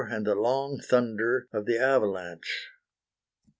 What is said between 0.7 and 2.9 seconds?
thunder of the avalanche!